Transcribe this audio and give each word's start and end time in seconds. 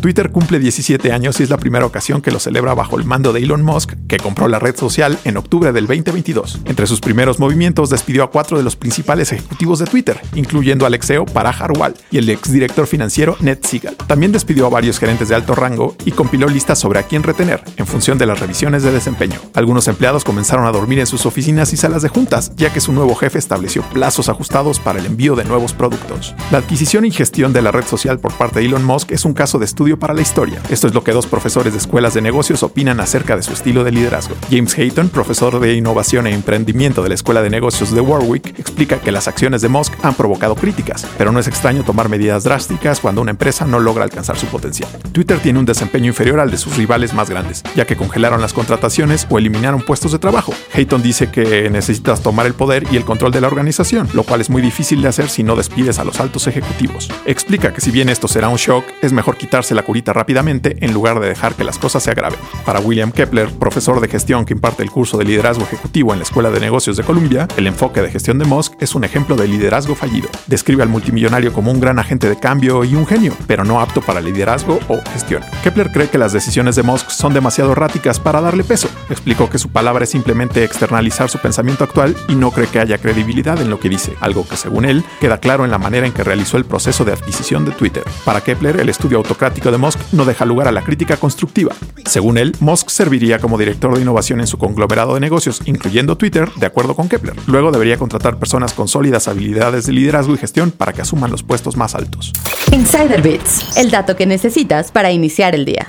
Twitter 0.00 0.30
cumple 0.30 0.60
17 0.60 1.12
años 1.12 1.40
y 1.40 1.42
es 1.42 1.50
la 1.50 1.58
primera 1.58 1.84
ocasión 1.84 2.22
que 2.22 2.30
lo 2.30 2.38
celebra 2.38 2.74
bajo 2.74 2.96
el 2.98 3.04
mando 3.04 3.32
de 3.32 3.40
Elon 3.40 3.62
Musk, 3.62 3.94
que 4.06 4.18
compró 4.18 4.46
la 4.46 4.58
red 4.58 4.76
social 4.76 5.18
en 5.24 5.36
octubre 5.36 5.72
del 5.72 5.86
2022. 5.86 6.60
Entre 6.66 6.86
sus 6.86 7.00
primeros 7.00 7.40
movimientos 7.40 7.90
despidió 7.90 8.22
a 8.22 8.30
cuatro 8.30 8.56
de 8.56 8.62
los 8.62 8.76
principales 8.76 9.32
ejecutivos 9.32 9.80
de 9.80 9.86
Twitter, 9.86 10.20
incluyendo 10.34 10.84
a 10.84 10.88
Alexeo 10.88 11.26
Parag 11.26 11.62
Harwal 11.62 11.94
y 12.10 12.18
el 12.18 12.28
exdirector 12.28 12.86
financiero 12.86 13.36
Ned 13.40 13.58
Siegel. 13.62 13.96
También 14.06 14.30
despidió 14.30 14.66
a 14.66 14.70
varios 14.70 14.98
gerentes 14.98 15.28
de 15.28 15.34
alto 15.34 15.54
rango 15.54 15.96
y 16.04 16.12
compiló 16.12 16.48
listas 16.48 16.78
sobre 16.78 17.00
a 17.00 17.02
quién 17.02 17.22
retener, 17.22 17.62
en 17.76 17.86
función 17.86 18.18
de 18.18 18.26
las 18.26 18.38
revisiones 18.38 18.84
de 18.84 18.92
desempeño. 18.92 19.40
Algunos 19.54 19.88
empleados 19.88 20.24
comenzaron 20.24 20.66
a 20.66 20.72
dormir 20.72 21.00
en 21.00 21.06
sus 21.06 21.26
oficinas 21.26 21.72
y 21.72 21.76
salas 21.76 22.02
de 22.02 22.08
juntas, 22.08 22.52
ya 22.56 22.72
que 22.72 22.80
su 22.80 22.92
nuevo 22.92 23.14
jefe 23.16 23.38
estableció 23.38 23.82
plazos 23.82 24.28
ajustados 24.28 24.78
para 24.78 25.00
el 25.00 25.06
envío 25.06 25.34
de 25.34 25.44
nuevos 25.44 25.72
productos. 25.72 26.34
La 26.50 26.58
adquisición 26.58 27.04
y 27.04 27.10
gestión 27.10 27.52
de 27.52 27.62
la 27.62 27.72
red 27.72 27.84
social 27.84 28.20
por 28.20 28.32
parte 28.32 28.60
de 28.60 28.66
Elon 28.66 28.84
Musk 28.84 29.12
es 29.12 29.24
un 29.24 29.34
caso 29.34 29.58
de 29.58 29.66
para 29.96 30.14
la 30.14 30.20
historia. 30.20 30.60
Esto 30.70 30.86
es 30.86 30.94
lo 30.94 31.02
que 31.02 31.12
dos 31.12 31.26
profesores 31.26 31.72
de 31.72 31.78
escuelas 31.78 32.14
de 32.14 32.20
negocios 32.20 32.62
opinan 32.62 33.00
acerca 33.00 33.36
de 33.36 33.42
su 33.42 33.52
estilo 33.52 33.84
de 33.84 33.92
liderazgo. 33.92 34.34
James 34.50 34.76
Hayton, 34.76 35.08
profesor 35.08 35.58
de 35.60 35.74
innovación 35.74 36.26
e 36.26 36.34
emprendimiento 36.34 37.02
de 37.02 37.08
la 37.08 37.14
Escuela 37.14 37.42
de 37.42 37.50
Negocios 37.50 37.92
de 37.92 38.00
Warwick, 38.00 38.58
explica 38.58 39.00
que 39.00 39.12
las 39.12 39.28
acciones 39.28 39.62
de 39.62 39.68
Musk 39.68 39.94
han 40.02 40.14
provocado 40.14 40.54
críticas, 40.54 41.06
pero 41.16 41.32
no 41.32 41.40
es 41.40 41.48
extraño 41.48 41.84
tomar 41.84 42.08
medidas 42.08 42.44
drásticas 42.44 43.00
cuando 43.00 43.22
una 43.22 43.30
empresa 43.30 43.64
no 43.64 43.78
logra 43.78 44.04
alcanzar 44.04 44.36
su 44.36 44.46
potencial. 44.46 44.90
Twitter 45.12 45.38
tiene 45.40 45.58
un 45.58 45.66
desempeño 45.66 46.06
inferior 46.06 46.40
al 46.40 46.50
de 46.50 46.58
sus 46.58 46.76
rivales 46.76 47.14
más 47.14 47.30
grandes, 47.30 47.62
ya 47.74 47.86
que 47.86 47.96
congelaron 47.96 48.40
las 48.40 48.52
contrataciones 48.52 49.26
o 49.30 49.38
eliminaron 49.38 49.82
puestos 49.82 50.12
de 50.12 50.18
trabajo. 50.18 50.52
Hayton 50.78 51.02
dice 51.02 51.28
que 51.28 51.68
necesitas 51.70 52.22
tomar 52.22 52.46
el 52.46 52.54
poder 52.54 52.84
y 52.92 52.96
el 52.96 53.04
control 53.04 53.32
de 53.32 53.40
la 53.40 53.48
organización, 53.48 54.08
lo 54.12 54.22
cual 54.22 54.40
es 54.40 54.48
muy 54.48 54.62
difícil 54.62 55.02
de 55.02 55.08
hacer 55.08 55.28
si 55.28 55.42
no 55.42 55.56
despides 55.56 55.98
a 55.98 56.04
los 56.04 56.20
altos 56.20 56.46
ejecutivos. 56.46 57.10
Explica 57.26 57.72
que 57.74 57.80
si 57.80 57.90
bien 57.90 58.08
esto 58.08 58.28
será 58.28 58.48
un 58.48 58.58
shock, 58.58 58.84
es 59.02 59.12
mejor 59.12 59.36
quitarse 59.36 59.74
la 59.74 59.82
curita 59.82 60.12
rápidamente 60.12 60.76
en 60.80 60.94
lugar 60.94 61.18
de 61.18 61.26
dejar 61.26 61.56
que 61.56 61.64
las 61.64 61.78
cosas 61.78 62.04
se 62.04 62.12
agraven. 62.12 62.38
Para 62.64 62.78
William 62.78 63.10
Kepler, 63.10 63.50
profesor 63.50 64.00
de 64.00 64.06
gestión 64.06 64.44
que 64.44 64.54
imparte 64.54 64.84
el 64.84 64.92
curso 64.92 65.18
de 65.18 65.24
liderazgo 65.24 65.64
ejecutivo 65.64 66.12
en 66.12 66.20
la 66.20 66.22
Escuela 66.22 66.50
de 66.50 66.60
Negocios 66.60 66.96
de 66.96 67.02
Columbia, 67.02 67.48
el 67.56 67.66
enfoque 67.66 68.00
de 68.00 68.12
gestión 68.12 68.38
de 68.38 68.44
Musk 68.44 68.74
es 68.78 68.94
un 68.94 69.02
ejemplo 69.02 69.34
de 69.34 69.48
liderazgo 69.48 69.96
fallido. 69.96 70.28
Describe 70.46 70.84
al 70.84 70.90
multimillonario 70.90 71.52
como 71.52 71.72
un 71.72 71.80
gran 71.80 71.98
agente 71.98 72.28
de 72.28 72.38
cambio 72.38 72.84
y 72.84 72.94
un 72.94 73.04
genio, 73.04 73.34
pero 73.48 73.64
no 73.64 73.80
apto 73.80 74.00
para 74.00 74.20
liderazgo 74.20 74.78
o 74.86 75.00
gestión. 75.12 75.42
Kepler 75.64 75.90
cree 75.90 76.08
que 76.08 76.18
las 76.18 76.32
decisiones 76.32 76.76
de 76.76 76.84
Musk 76.84 77.10
son 77.10 77.34
demasiado 77.34 77.72
erráticas 77.72 78.20
para 78.20 78.40
darle 78.40 78.62
peso. 78.62 78.88
Explicó 79.10 79.50
que 79.50 79.58
su 79.58 79.70
palabra 79.70 80.04
es 80.04 80.10
simplemente 80.10 80.67
externalizar 80.68 81.28
su 81.28 81.38
pensamiento 81.38 81.82
actual 81.82 82.14
y 82.28 82.34
no 82.34 82.52
cree 82.52 82.68
que 82.68 82.78
haya 82.78 82.98
credibilidad 82.98 83.60
en 83.60 83.70
lo 83.70 83.80
que 83.80 83.88
dice, 83.88 84.14
algo 84.20 84.46
que 84.46 84.56
según 84.56 84.84
él 84.84 85.02
queda 85.20 85.38
claro 85.38 85.64
en 85.64 85.70
la 85.70 85.78
manera 85.78 86.06
en 86.06 86.12
que 86.12 86.22
realizó 86.22 86.56
el 86.56 86.64
proceso 86.64 87.04
de 87.04 87.12
adquisición 87.12 87.64
de 87.64 87.72
Twitter. 87.72 88.04
Para 88.24 88.42
Kepler, 88.42 88.78
el 88.78 88.88
estudio 88.88 89.18
autocrático 89.18 89.70
de 89.70 89.78
Musk 89.78 89.98
no 90.12 90.24
deja 90.24 90.44
lugar 90.44 90.68
a 90.68 90.72
la 90.72 90.82
crítica 90.82 91.16
constructiva. 91.16 91.74
Según 92.04 92.38
él, 92.38 92.54
Musk 92.60 92.90
serviría 92.90 93.38
como 93.38 93.58
director 93.58 93.94
de 93.94 94.02
innovación 94.02 94.40
en 94.40 94.46
su 94.46 94.58
conglomerado 94.58 95.14
de 95.14 95.20
negocios, 95.20 95.62
incluyendo 95.64 96.16
Twitter, 96.16 96.50
de 96.54 96.66
acuerdo 96.66 96.94
con 96.94 97.08
Kepler. 97.08 97.34
Luego 97.46 97.72
debería 97.72 97.96
contratar 97.96 98.38
personas 98.38 98.74
con 98.74 98.88
sólidas 98.88 99.26
habilidades 99.26 99.86
de 99.86 99.92
liderazgo 99.92 100.34
y 100.34 100.38
gestión 100.38 100.70
para 100.70 100.92
que 100.92 101.02
asuman 101.02 101.30
los 101.30 101.42
puestos 101.42 101.76
más 101.76 101.94
altos. 101.94 102.32
Insider 102.72 103.22
Bits, 103.22 103.76
el 103.76 103.90
dato 103.90 104.16
que 104.16 104.26
necesitas 104.26 104.92
para 104.92 105.10
iniciar 105.10 105.54
el 105.54 105.64
día. 105.64 105.86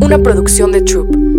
Una 0.00 0.18
producción 0.18 0.72
de 0.72 0.82
Troop. 0.82 1.29